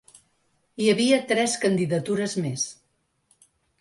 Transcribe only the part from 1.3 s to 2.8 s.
tres candidatures més.